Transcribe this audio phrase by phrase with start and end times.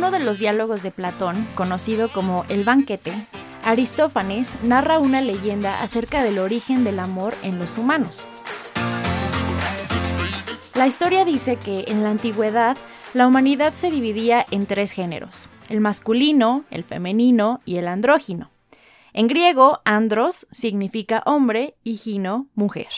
[0.00, 3.12] uno de los diálogos de Platón, conocido como El banquete,
[3.66, 8.26] Aristófanes narra una leyenda acerca del origen del amor en los humanos.
[10.74, 12.78] La historia dice que en la antigüedad
[13.12, 18.50] la humanidad se dividía en tres géneros, el masculino, el femenino y el andrógino.
[19.12, 22.88] En griego, andros significa hombre y gino, mujer.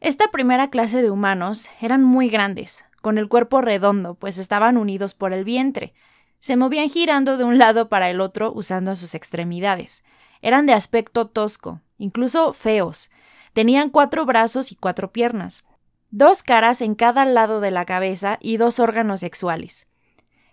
[0.00, 5.12] Esta primera clase de humanos eran muy grandes, con el cuerpo redondo, pues estaban unidos
[5.12, 5.92] por el vientre.
[6.40, 10.04] Se movían girando de un lado para el otro usando sus extremidades.
[10.40, 13.10] Eran de aspecto tosco, incluso feos.
[13.52, 15.64] Tenían cuatro brazos y cuatro piernas,
[16.10, 19.86] dos caras en cada lado de la cabeza y dos órganos sexuales.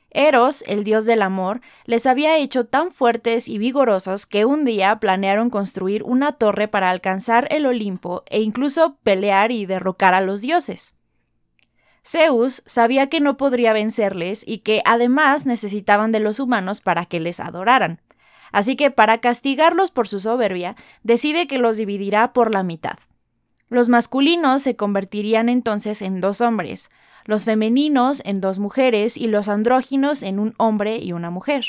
[0.10, 5.00] Eros, el dios del amor, les había hecho tan fuertes y vigorosos que un día
[5.00, 10.42] planearon construir una torre para alcanzar el Olimpo e incluso pelear y derrocar a los
[10.42, 10.96] dioses.
[12.04, 17.20] Zeus sabía que no podría vencerles y que además necesitaban de los humanos para que
[17.20, 18.02] les adoraran.
[18.52, 22.98] Así que para castigarlos por su soberbia, decide que los dividirá por la mitad.
[23.70, 26.92] Los masculinos se convertirían entonces en dos hombres,
[27.26, 31.66] los femeninos en dos mujeres y los andróginos en un hombre y una mujer.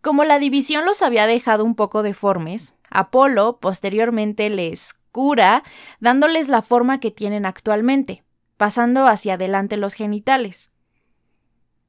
[0.00, 5.62] Como la división los había dejado un poco deformes, Apolo posteriormente les cura
[6.00, 8.24] dándoles la forma que tienen actualmente,
[8.60, 10.70] pasando hacia adelante los genitales.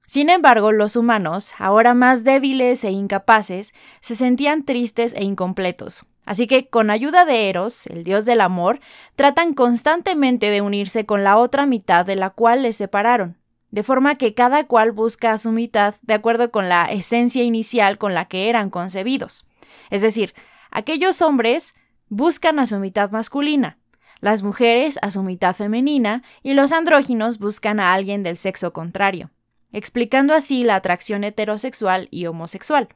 [0.07, 6.47] Sin embargo, los humanos, ahora más débiles e incapaces, se sentían tristes e incompletos, Así
[6.47, 8.79] que con ayuda de Eros, el dios del amor,
[9.17, 13.37] tratan constantemente de unirse con la otra mitad de la cual les separaron,
[13.71, 17.97] de forma que cada cual busca a su mitad de acuerdo con la esencia inicial
[17.97, 19.45] con la que eran concebidos.
[19.89, 20.33] Es decir,
[20.69, 21.75] aquellos hombres
[22.07, 23.77] buscan a su mitad masculina,
[24.21, 29.31] las mujeres a su mitad femenina y los andróginos buscan a alguien del sexo contrario,
[29.73, 32.89] explicando así la atracción heterosexual y homosexual.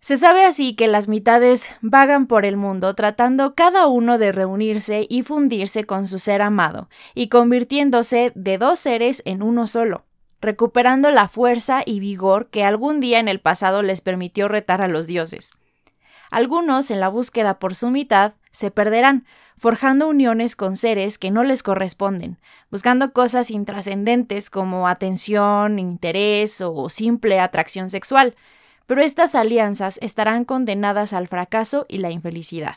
[0.00, 5.06] Se sabe así que las mitades vagan por el mundo tratando cada uno de reunirse
[5.08, 10.04] y fundirse con su ser amado, y convirtiéndose de dos seres en uno solo,
[10.40, 14.88] recuperando la fuerza y vigor que algún día en el pasado les permitió retar a
[14.88, 15.56] los dioses.
[16.30, 21.44] Algunos, en la búsqueda por su mitad, se perderán, forjando uniones con seres que no
[21.44, 22.38] les corresponden,
[22.70, 28.36] buscando cosas intrascendentes como atención, interés o simple atracción sexual,
[28.86, 32.76] pero estas alianzas estarán condenadas al fracaso y la infelicidad.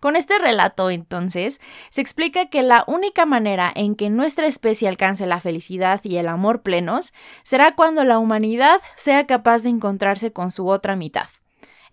[0.00, 5.24] Con este relato, entonces, se explica que la única manera en que nuestra especie alcance
[5.24, 10.50] la felicidad y el amor plenos será cuando la humanidad sea capaz de encontrarse con
[10.50, 11.28] su otra mitad,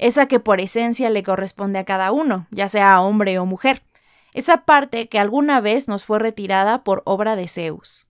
[0.01, 3.83] esa que por esencia le corresponde a cada uno, ya sea hombre o mujer,
[4.33, 8.07] esa parte que alguna vez nos fue retirada por obra de Zeus.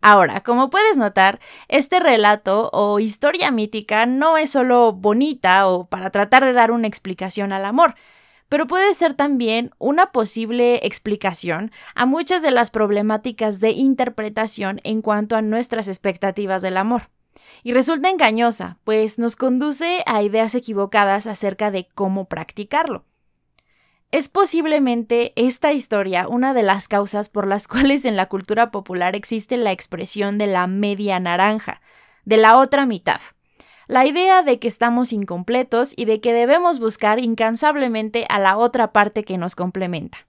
[0.00, 1.38] Ahora, como puedes notar,
[1.68, 6.88] este relato o historia mítica no es solo bonita o para tratar de dar una
[6.88, 7.94] explicación al amor,
[8.48, 15.02] pero puede ser también una posible explicación a muchas de las problemáticas de interpretación en
[15.02, 17.02] cuanto a nuestras expectativas del amor.
[17.62, 23.04] Y resulta engañosa, pues nos conduce a ideas equivocadas acerca de cómo practicarlo.
[24.10, 29.16] Es posiblemente esta historia una de las causas por las cuales en la cultura popular
[29.16, 31.80] existe la expresión de la media naranja,
[32.24, 33.20] de la otra mitad.
[33.88, 38.92] La idea de que estamos incompletos y de que debemos buscar incansablemente a la otra
[38.92, 40.26] parte que nos complementa.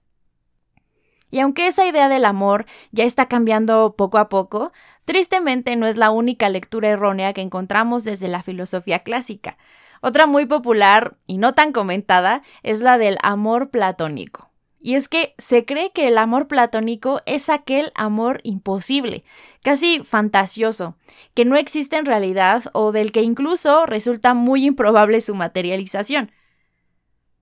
[1.34, 4.70] Y aunque esa idea del amor ya está cambiando poco a poco,
[5.04, 9.58] tristemente no es la única lectura errónea que encontramos desde la filosofía clásica.
[10.00, 14.52] Otra muy popular y no tan comentada es la del amor platónico.
[14.80, 19.24] Y es que se cree que el amor platónico es aquel amor imposible,
[19.64, 20.94] casi fantasioso,
[21.34, 26.30] que no existe en realidad o del que incluso resulta muy improbable su materialización.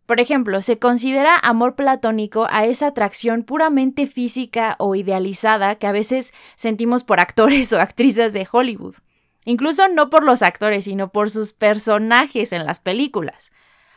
[0.06, 5.92] Por ejemplo, se considera amor platónico a esa atracción puramente física o idealizada que a
[5.92, 8.96] veces sentimos por actores o actrices de Hollywood
[9.44, 13.52] incluso no por los actores, sino por sus personajes en las películas,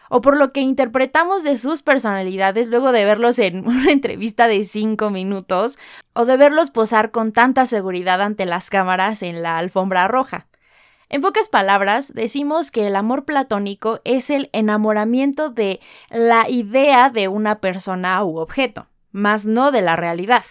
[0.09, 4.63] o por lo que interpretamos de sus personalidades luego de verlos en una entrevista de
[4.63, 5.77] cinco minutos,
[6.13, 10.47] o de verlos posar con tanta seguridad ante las cámaras en la alfombra roja.
[11.09, 15.79] En pocas palabras, decimos que el amor platónico es el enamoramiento de
[16.09, 20.43] la idea de una persona u objeto, más no de la realidad.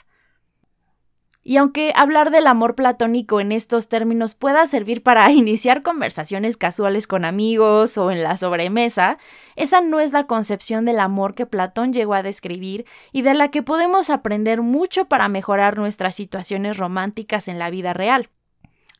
[1.46, 7.06] Y aunque hablar del amor platónico en estos términos pueda servir para iniciar conversaciones casuales
[7.06, 9.18] con amigos o en la sobremesa,
[9.54, 13.50] esa no es la concepción del amor que Platón llegó a describir y de la
[13.50, 18.30] que podemos aprender mucho para mejorar nuestras situaciones románticas en la vida real.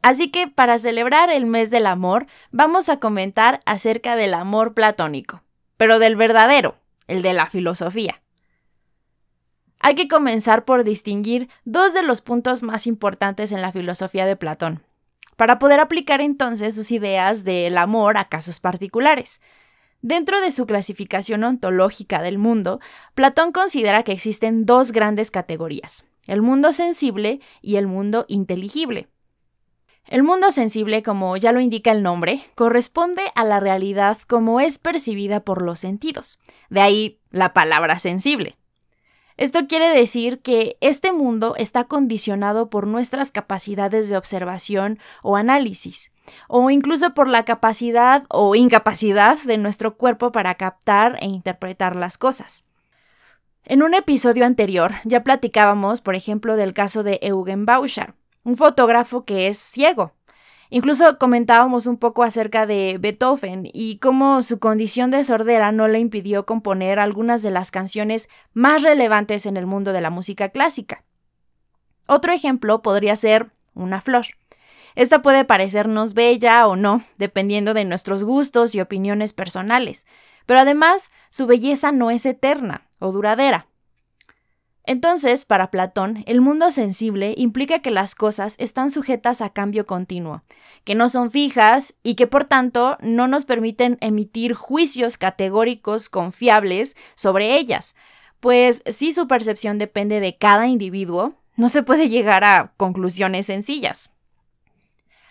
[0.04, 5.42] Así que para celebrar el mes del amor, vamos a comentar acerca del amor platónico,
[5.78, 8.20] pero del verdadero, el de la filosofía.
[9.80, 14.36] Hay que comenzar por distinguir dos de los puntos más importantes en la filosofía de
[14.36, 14.82] Platón,
[15.36, 19.40] para poder aplicar entonces sus ideas del amor a casos particulares.
[20.02, 22.78] Dentro de su clasificación ontológica del mundo,
[23.14, 29.08] Platón considera que existen dos grandes categorías, el mundo sensible y el mundo inteligible.
[30.14, 34.78] El mundo sensible, como ya lo indica el nombre, corresponde a la realidad como es
[34.78, 36.40] percibida por los sentidos,
[36.70, 38.56] de ahí la palabra sensible.
[39.36, 46.12] Esto quiere decir que este mundo está condicionado por nuestras capacidades de observación o análisis,
[46.46, 52.18] o incluso por la capacidad o incapacidad de nuestro cuerpo para captar e interpretar las
[52.18, 52.64] cosas.
[53.64, 58.14] En un episodio anterior ya platicábamos, por ejemplo, del caso de Eugen Bauschar,
[58.44, 60.12] un fotógrafo que es ciego
[60.74, 66.00] Incluso comentábamos un poco acerca de Beethoven y cómo su condición de sordera no le
[66.00, 71.04] impidió componer algunas de las canciones más relevantes en el mundo de la música clásica.
[72.08, 74.26] Otro ejemplo podría ser una flor.
[74.96, 80.08] Esta puede parecernos bella o no, dependiendo de nuestros gustos y opiniones personales,
[80.44, 83.68] pero además su belleza no es eterna o duradera.
[84.86, 90.42] Entonces, para Platón, el mundo sensible implica que las cosas están sujetas a cambio continuo,
[90.84, 96.96] que no son fijas y que por tanto no nos permiten emitir juicios categóricos confiables
[97.14, 97.96] sobre ellas,
[98.40, 104.10] pues si su percepción depende de cada individuo, no se puede llegar a conclusiones sencillas.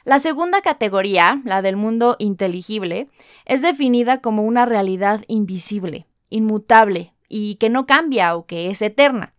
[0.04, 3.08] La segunda categoría, la del mundo inteligible,
[3.46, 9.34] es definida como una realidad invisible, inmutable y que no cambia o que es eterna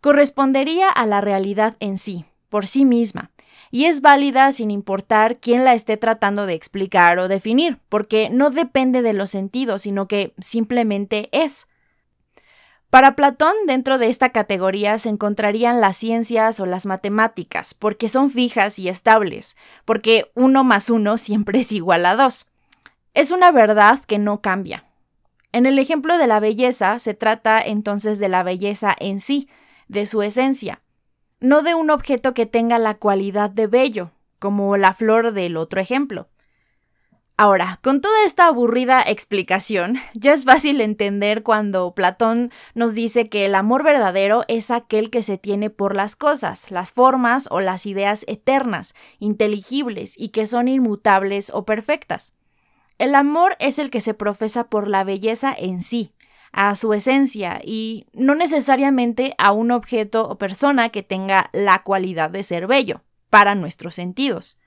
[0.00, 3.30] correspondería a la realidad en sí, por sí misma,
[3.70, 8.50] y es válida sin importar quién la esté tratando de explicar o definir, porque no
[8.50, 11.68] depende de los sentidos, sino que simplemente es.
[12.90, 18.30] Para Platón, dentro de esta categoría se encontrarían las ciencias o las matemáticas, porque son
[18.30, 22.46] fijas y estables, porque uno más uno siempre es igual a dos.
[23.12, 24.84] Es una verdad que no cambia.
[25.52, 29.48] En el ejemplo de la belleza, se trata entonces de la belleza en sí,
[29.88, 30.82] de su esencia,
[31.40, 35.80] no de un objeto que tenga la cualidad de bello, como la flor del otro
[35.80, 36.28] ejemplo.
[37.40, 43.46] Ahora, con toda esta aburrida explicación, ya es fácil entender cuando Platón nos dice que
[43.46, 47.86] el amor verdadero es aquel que se tiene por las cosas, las formas o las
[47.86, 52.34] ideas eternas, inteligibles y que son inmutables o perfectas.
[52.98, 56.12] El amor es el que se profesa por la belleza en sí,
[56.52, 62.30] a su esencia y no necesariamente a un objeto o persona que tenga la cualidad
[62.30, 64.58] de ser bello, para nuestros sentidos.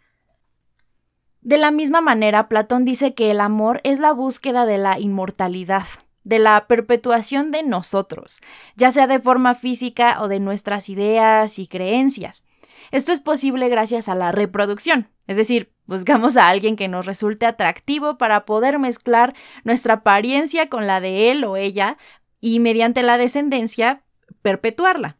[1.41, 5.85] De la misma manera, Platón dice que el amor es la búsqueda de la inmortalidad,
[6.23, 8.41] de la perpetuación de nosotros,
[8.75, 12.43] ya sea de forma física o de nuestras ideas y creencias.
[12.89, 17.45] Esto es posible gracias a la reproducción, es decir, buscamos a alguien que nos resulte
[17.45, 21.97] atractivo para poder mezclar nuestra apariencia con la de él o ella
[22.39, 24.01] y mediante la descendencia
[24.41, 25.17] perpetuarla.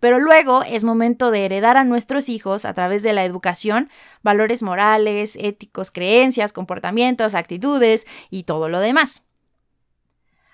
[0.00, 3.88] Pero luego es momento de heredar a nuestros hijos a través de la educación
[4.22, 9.24] valores morales, éticos, creencias, comportamientos, actitudes y todo lo demás.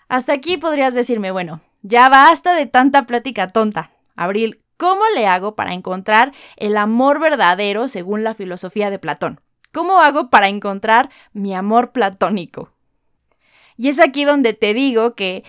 [0.09, 3.91] Hasta aquí podrías decirme, bueno, ya basta de tanta plática tonta.
[4.15, 9.43] Abril, ¿Cómo le hago para encontrar el amor verdadero según la filosofía de Platón?
[9.73, 12.73] ¿Cómo hago para encontrar mi amor platónico?
[13.77, 15.45] Y es aquí donde te digo que,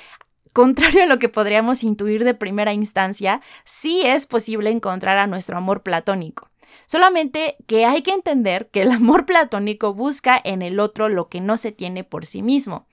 [0.51, 5.57] contrario a lo que podríamos intuir de primera instancia, sí es posible encontrar a nuestro
[5.57, 6.50] amor platónico.
[6.85, 11.39] Solamente que hay que entender que el amor platónico busca en el otro lo que
[11.39, 12.85] no se tiene por sí mismo.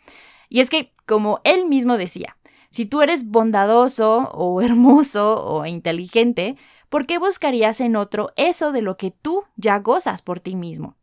[0.49, 2.37] Y es que, como él mismo decía,
[2.71, 6.57] si tú eres bondadoso o hermoso o inteligente,
[6.89, 10.97] ¿por qué buscarías en otro eso de lo que tú ya gozas por ti mismo?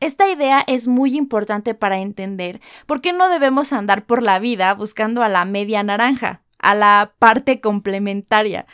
[0.00, 4.72] Esta idea es muy importante para entender por qué no debemos andar por la vida
[4.74, 8.66] buscando a la media naranja, a la parte complementaria,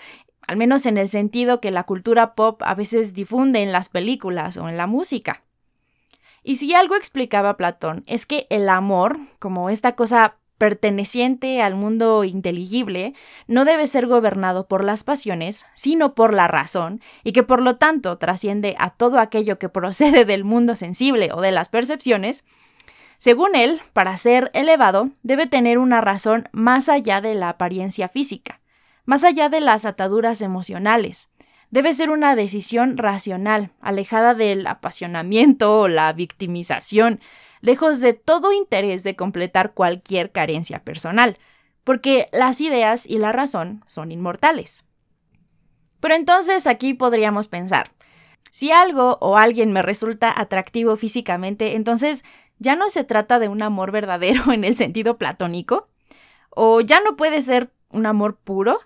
[0.46, 4.58] al menos en el sentido que la cultura pop a veces difunde en las películas
[4.58, 5.42] o en la música.
[6.42, 12.24] Y si algo explicaba Platón es que el amor, como esta cosa perteneciente al mundo
[12.24, 13.14] inteligible,
[13.46, 17.76] no debe ser gobernado por las pasiones, sino por la razón, y que por lo
[17.76, 22.44] tanto trasciende a todo aquello que procede del mundo sensible o de las percepciones,
[23.18, 28.60] según él, para ser elevado, debe tener una razón más allá de la apariencia física,
[29.04, 31.30] más allá de las ataduras emocionales.
[31.70, 37.20] Debe ser una decisión racional, alejada del apasionamiento o la victimización,
[37.64, 41.38] lejos de todo interés de completar cualquier carencia personal,
[41.82, 44.84] porque las ideas y la razón son inmortales.
[45.98, 47.90] Pero entonces aquí podríamos pensar,
[48.50, 52.22] si algo o alguien me resulta atractivo físicamente, entonces
[52.58, 55.88] ya no se trata de un amor verdadero en el sentido platónico,
[56.50, 58.78] o ya no puede ser un amor puro.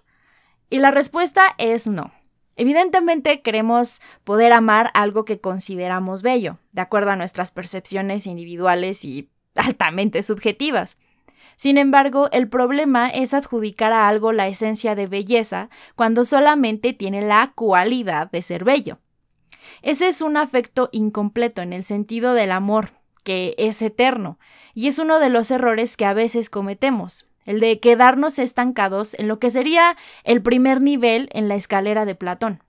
[0.71, 2.13] Y la respuesta es no.
[2.59, 9.31] Evidentemente queremos poder amar algo que consideramos bello, de acuerdo a nuestras percepciones individuales y
[9.55, 10.99] altamente subjetivas.
[11.55, 17.23] Sin embargo, el problema es adjudicar a algo la esencia de belleza cuando solamente tiene
[17.23, 18.99] la cualidad de ser bello.
[19.83, 22.91] Ese es un afecto incompleto en el sentido del amor,
[23.23, 24.41] que es eterno,
[24.75, 29.27] y es uno de los errores que a veces cometemos el de quedarnos estancados en
[29.27, 32.63] lo que sería el primer nivel en la escalera de Platón.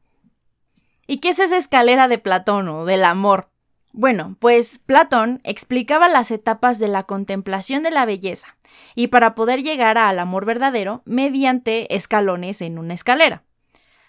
[1.05, 3.49] ¿Y qué es esa escalera de Platón o del amor?
[3.91, 8.55] Bueno, pues Platón explicaba las etapas de la contemplación de la belleza,
[8.95, 13.43] y para poder llegar al amor verdadero mediante escalones en una escalera.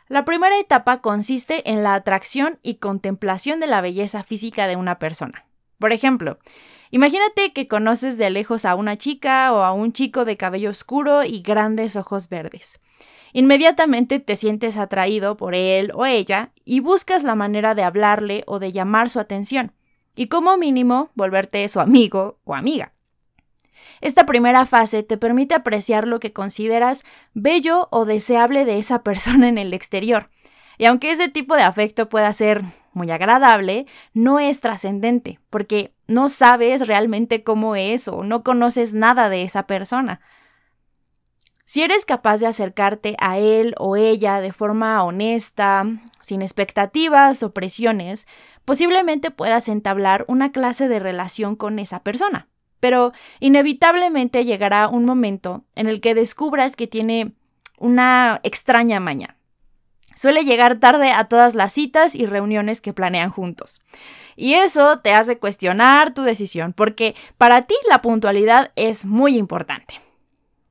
[0.07, 5.01] La primera etapa consiste en la atracción y contemplación de la belleza física de una
[5.01, 5.50] persona.
[5.81, 6.39] Por ejemplo,
[6.93, 11.23] Imagínate que conoces de lejos a una chica o a un chico de cabello oscuro
[11.23, 12.81] y grandes ojos verdes.
[13.33, 18.59] Inmediatamente te sientes atraído por él o ella y buscas la manera de hablarle o
[18.59, 19.73] de llamar su atención,
[20.17, 22.93] y como mínimo volverte su amigo o amiga.
[24.01, 29.49] Esta primera fase te permite apreciar lo que consideras bello o deseable de esa persona
[29.49, 30.27] en el exterior,
[30.77, 36.29] y aunque ese tipo de afecto pueda ser muy agradable, no es trascendente, porque no
[36.29, 40.21] sabes realmente cómo es o no conoces nada de esa persona.
[41.65, 45.87] Si eres capaz de acercarte a él o ella de forma honesta,
[46.21, 48.27] sin expectativas o presiones,
[48.65, 52.49] posiblemente puedas entablar una clase de relación con esa persona.
[52.81, 57.35] Pero inevitablemente llegará un momento en el que descubras que tiene
[57.79, 59.37] una extraña maña.
[60.21, 63.81] Suele llegar tarde a todas las citas y reuniones que planean juntos.
[64.37, 70.03] Y eso te hace cuestionar tu decisión, porque para ti la puntualidad es muy importante.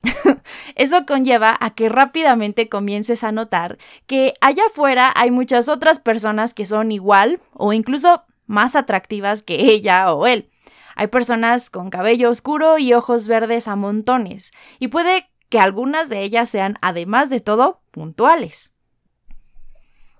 [0.75, 6.53] Eso conlleva a que rápidamente comiences a notar que allá afuera hay muchas otras personas
[6.53, 10.51] que son igual o incluso más atractivas que ella o él.
[10.95, 16.21] Hay personas con cabello oscuro y ojos verdes a montones, y puede que algunas de
[16.21, 18.73] ellas sean, además de todo, puntuales.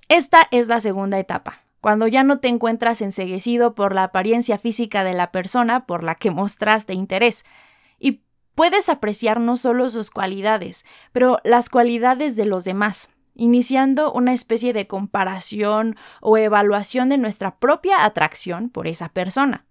[0.09, 5.03] Esta es la segunda etapa, cuando ya no te encuentras enseguecido por la apariencia física
[5.03, 7.45] de la persona por la que mostraste interés,
[7.99, 8.23] y
[8.55, 14.73] puedes apreciar no solo sus cualidades, pero las cualidades de los demás, iniciando una especie
[14.73, 19.67] de comparación o evaluación de nuestra propia atracción por esa persona.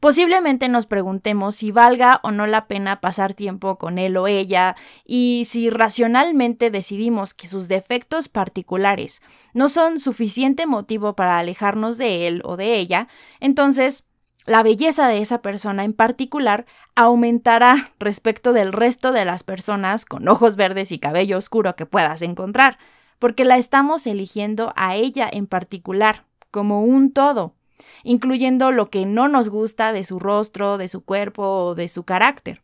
[0.00, 4.76] Posiblemente nos preguntemos si valga o no la pena pasar tiempo con él o ella
[5.04, 9.22] y si racionalmente decidimos que sus defectos particulares
[9.54, 13.08] no son suficiente motivo para alejarnos de él o de ella,
[13.40, 14.08] entonces
[14.46, 16.64] la belleza de esa persona en particular
[16.94, 22.22] aumentará respecto del resto de las personas con ojos verdes y cabello oscuro que puedas
[22.22, 22.78] encontrar,
[23.18, 27.57] porque la estamos eligiendo a ella en particular, como un todo
[28.04, 32.04] incluyendo lo que no nos gusta de su rostro, de su cuerpo o de su
[32.04, 32.62] carácter.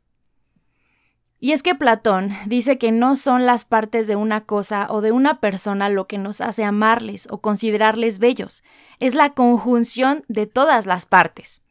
[1.40, 5.12] Y es que Platón dice que no son las partes de una cosa o de
[5.12, 8.62] una persona lo que nos hace amarles o considerarles bellos,
[8.98, 11.63] es la conjunción de todas las partes.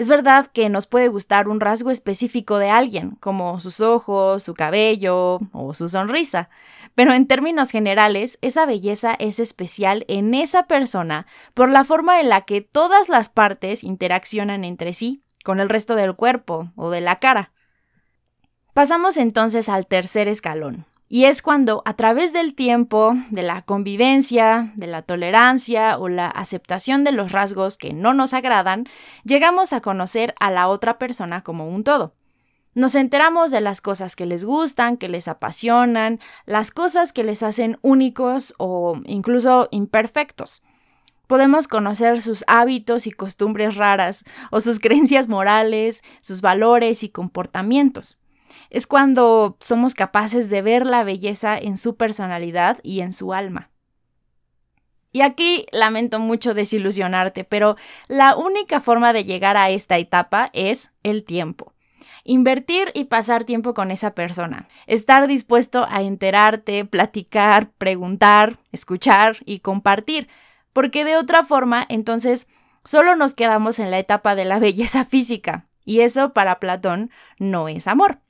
[0.00, 4.54] Es verdad que nos puede gustar un rasgo específico de alguien, como sus ojos, su
[4.54, 6.48] cabello o su sonrisa,
[6.94, 12.30] pero en términos generales, esa belleza es especial en esa persona por la forma en
[12.30, 17.02] la que todas las partes interaccionan entre sí, con el resto del cuerpo o de
[17.02, 17.52] la cara.
[18.72, 24.72] Pasamos entonces al tercer escalón, y es cuando a través del tiempo, de la convivencia,
[24.76, 28.86] de la tolerancia o la aceptación de los rasgos que no nos agradan,
[29.24, 32.14] llegamos a conocer a la otra persona como un todo.
[32.74, 37.42] Nos enteramos de las cosas que les gustan, que les apasionan, las cosas que les
[37.42, 40.62] hacen únicos o incluso imperfectos.
[41.26, 48.20] Podemos conocer sus hábitos y costumbres raras, o sus creencias morales, sus valores y comportamientos.
[48.70, 53.70] Es cuando somos capaces de ver la belleza en su personalidad y en su alma.
[55.12, 57.76] Y aquí lamento mucho desilusionarte, pero
[58.06, 61.72] la única forma de llegar a esta etapa es el tiempo.
[62.22, 64.68] Invertir y pasar tiempo con esa persona.
[64.86, 70.28] Estar dispuesto a enterarte, platicar, preguntar, escuchar y compartir.
[70.72, 72.46] Porque de otra forma, entonces,
[72.84, 75.66] solo nos quedamos en la etapa de la belleza física.
[75.84, 78.20] Y eso para Platón no es amor.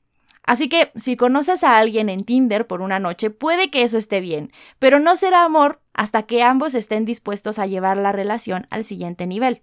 [0.50, 4.18] Así que si conoces a alguien en Tinder por una noche, puede que eso esté
[4.18, 8.84] bien, pero no será amor hasta que ambos estén dispuestos a llevar la relación al
[8.84, 9.62] siguiente nivel.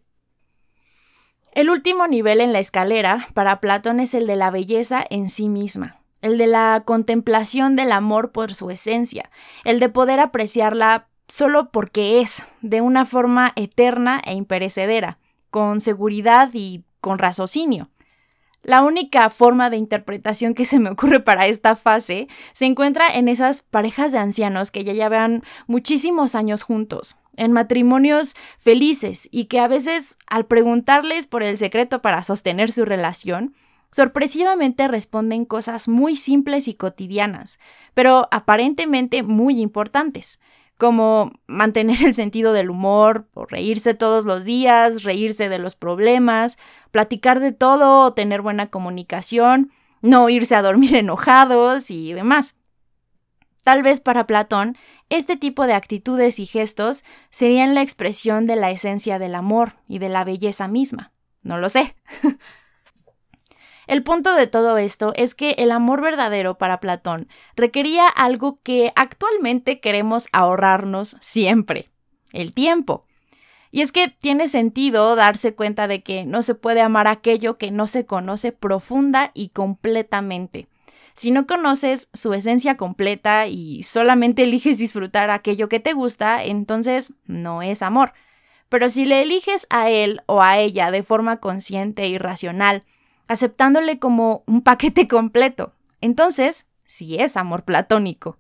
[1.52, 5.50] El último nivel en la escalera para Platón es el de la belleza en sí
[5.50, 9.30] misma, el de la contemplación del amor por su esencia,
[9.66, 15.18] el de poder apreciarla solo porque es, de una forma eterna e imperecedera,
[15.50, 17.90] con seguridad y con raciocinio.
[18.68, 23.30] La única forma de interpretación que se me ocurre para esta fase se encuentra en
[23.30, 29.62] esas parejas de ancianos que ya llevan muchísimos años juntos, en matrimonios felices y que
[29.62, 33.56] a veces al preguntarles por el secreto para sostener su relación,
[33.90, 37.62] sorpresivamente responden cosas muy simples y cotidianas,
[37.94, 40.42] pero aparentemente muy importantes,
[40.78, 46.58] como mantener el sentido del humor, o reírse todos los días, reírse de los problemas,
[46.92, 52.58] platicar de todo, tener buena comunicación, no irse a dormir enojados y demás.
[53.64, 54.78] Tal vez para Platón,
[55.10, 60.00] este tipo de actitudes y gestos serían la expresión de la esencia del amor y
[60.00, 61.12] de la belleza misma.
[61.42, 61.96] No lo sé.
[63.88, 68.92] El punto de todo esto es que el amor verdadero para Platón requería algo que
[68.96, 71.90] actualmente queremos ahorrarnos siempre,
[72.34, 73.06] el tiempo.
[73.72, 77.72] Y es que tiene sentido darse cuenta de que no se puede amar aquello que
[77.72, 80.68] no se conoce profunda y completamente.
[81.14, 87.14] Si no conoces su esencia completa y solamente eliges disfrutar aquello que te gusta, entonces
[87.26, 88.14] no es amor.
[88.70, 92.84] Pero si le eliges a él o a ella de forma consciente y racional,
[93.28, 98.38] aceptándole como un paquete completo, entonces sí es amor platónico.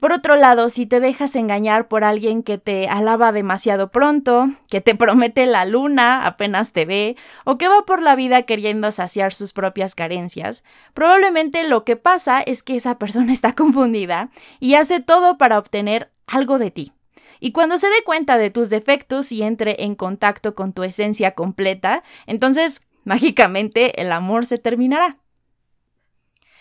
[0.00, 4.80] Por otro lado, si te dejas engañar por alguien que te alaba demasiado pronto, que
[4.80, 9.34] te promete la luna apenas te ve, o que va por la vida queriendo saciar
[9.34, 10.62] sus propias carencias,
[10.94, 16.12] probablemente lo que pasa es que esa persona está confundida y hace todo para obtener
[16.26, 16.92] algo de ti.
[17.40, 21.32] Y cuando se dé cuenta de tus defectos y entre en contacto con tu esencia
[21.32, 25.18] completa, entonces, mágicamente, el amor se terminará.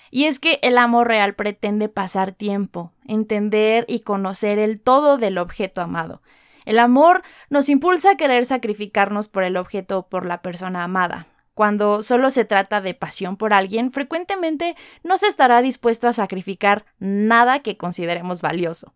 [0.10, 5.38] Y es que el amor real pretende pasar tiempo, entender y conocer el todo del
[5.38, 6.21] objeto amado.
[6.65, 11.27] El amor nos impulsa a querer sacrificarnos por el objeto o por la persona amada.
[11.53, 16.86] Cuando solo se trata de pasión por alguien, frecuentemente no se estará dispuesto a sacrificar
[16.99, 18.93] nada que consideremos valioso.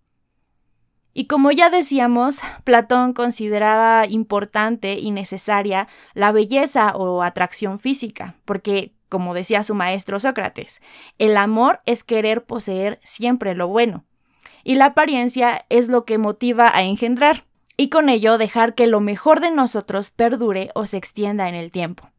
[1.13, 8.93] Y como ya decíamos, Platón consideraba importante y necesaria la belleza o atracción física, porque
[9.09, 10.81] como decía su maestro Sócrates,
[11.17, 14.05] el amor es querer poseer siempre lo bueno,
[14.63, 17.43] y la apariencia es lo que motiva a engendrar,
[17.75, 21.71] y con ello dejar que lo mejor de nosotros perdure o se extienda en el
[21.71, 22.10] tiempo.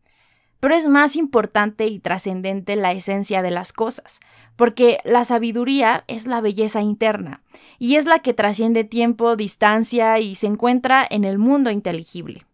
[0.63, 4.21] Pero es más importante y trascendente la esencia de las cosas,
[4.55, 7.43] porque la sabiduría es la belleza interna,
[7.81, 12.47] y es la que trasciende tiempo, distancia y se encuentra en el mundo inteligible.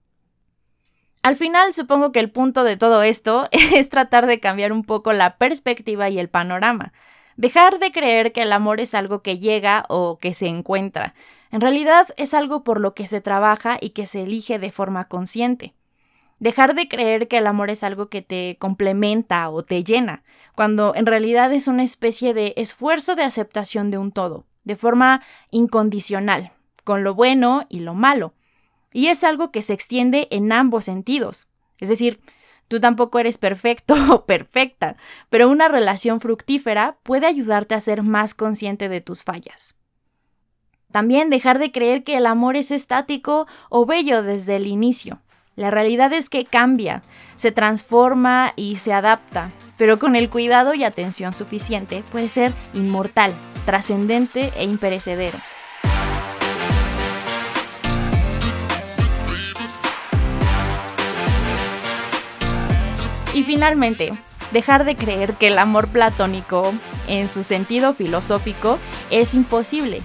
[1.22, 5.12] Al final supongo que el punto de todo esto es tratar de cambiar un poco
[5.12, 6.94] la perspectiva y el panorama.
[7.36, 11.12] Dejar de creer que el amor es algo que llega o que se encuentra.
[11.50, 15.08] En realidad es algo por lo que se trabaja y que se elige de forma
[15.08, 15.74] consciente.
[16.38, 20.22] Dejar de creer que el amor es algo que te complementa o te llena,
[20.54, 25.22] cuando en realidad es una especie de esfuerzo de aceptación de un todo, de forma
[25.50, 26.52] incondicional,
[26.84, 28.34] con lo bueno y lo malo,
[28.92, 31.50] y es algo que se extiende en ambos sentidos.
[31.78, 32.20] Es decir,
[32.68, 34.96] tú tampoco eres perfecto o perfecta,
[35.30, 39.76] pero una relación fructífera puede ayudarte a ser más consciente de tus fallas.
[40.92, 45.20] También dejar de creer que el amor es estático o bello desde el inicio.
[45.58, 47.02] La realidad es que cambia,
[47.34, 53.34] se transforma y se adapta, pero con el cuidado y atención suficiente puede ser inmortal,
[53.66, 55.36] trascendente e imperecedero.
[63.34, 64.12] Y finalmente,
[64.52, 66.72] dejar de creer que el amor platónico,
[67.08, 68.78] en su sentido filosófico,
[69.10, 70.02] es imposible,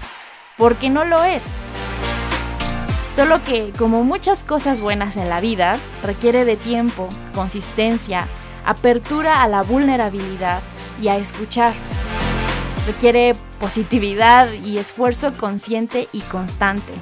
[0.56, 1.54] porque no lo es.
[3.14, 8.26] Solo que, como muchas cosas buenas en la vida, requiere de tiempo, consistencia,
[8.66, 10.62] apertura a la vulnerabilidad
[11.00, 11.74] y a escuchar.
[12.88, 16.92] Requiere positividad y esfuerzo consciente y constante.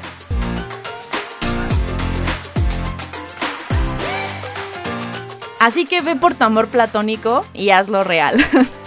[5.60, 8.36] Así que ve por tu amor platónico y hazlo real.